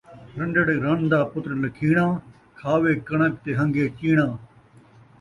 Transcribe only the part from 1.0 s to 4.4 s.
دا پتر لکھیݨاں، کھاوے کݨک تے ہن٘گے چیݨاں